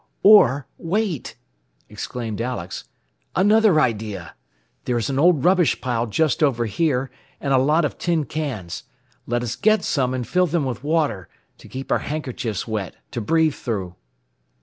"Or; 0.23 0.65
wait!" 0.79 1.35
exclaimed 1.87 2.41
Alex. 2.41 2.85
"Another 3.35 3.79
idea. 3.79 4.33
There 4.85 4.97
is 4.97 5.11
an 5.11 5.19
old 5.19 5.43
rubbish 5.45 5.79
pile 5.79 6.07
just 6.07 6.41
over 6.41 6.65
here, 6.65 7.11
and 7.39 7.53
a 7.53 7.59
lot 7.59 7.85
of 7.85 7.99
tin 7.99 8.25
cans. 8.25 8.81
Let 9.27 9.43
us 9.43 9.55
get 9.55 9.83
some, 9.83 10.15
and 10.15 10.27
fill 10.27 10.47
them 10.47 10.65
with 10.65 10.83
water 10.83 11.29
to 11.59 11.67
keep 11.67 11.91
our 11.91 11.99
handkerchiefs 11.99 12.67
wet, 12.67 12.95
to 13.11 13.21
breathe 13.21 13.53
through." 13.53 13.93